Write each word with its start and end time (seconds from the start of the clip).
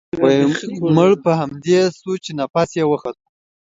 مړ 0.95 1.11
په 1.23 1.31
همدې 1.39 1.79
سو 1.99 2.11
چې 2.23 2.31
نفس 2.39 2.69
يې 2.79 2.85
و 2.87 2.93
خوت. 3.01 3.17